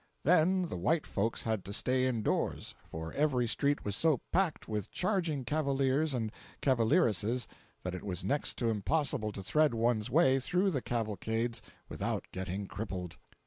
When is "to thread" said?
9.31-9.75